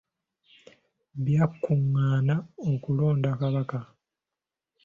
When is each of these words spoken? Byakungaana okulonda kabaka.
Byakungaana 1.25 2.35
okulonda 2.69 3.29
kabaka. 3.39 3.79